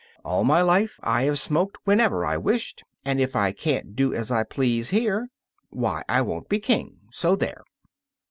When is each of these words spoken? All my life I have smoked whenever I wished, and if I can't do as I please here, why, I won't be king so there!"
All 0.25 0.43
my 0.43 0.63
life 0.63 0.99
I 1.03 1.25
have 1.25 1.37
smoked 1.37 1.77
whenever 1.83 2.25
I 2.25 2.35
wished, 2.35 2.83
and 3.05 3.21
if 3.21 3.35
I 3.35 3.51
can't 3.51 3.95
do 3.95 4.15
as 4.15 4.31
I 4.31 4.41
please 4.41 4.89
here, 4.89 5.29
why, 5.69 6.01
I 6.09 6.23
won't 6.23 6.49
be 6.49 6.59
king 6.59 7.01
so 7.11 7.35
there!" 7.35 7.63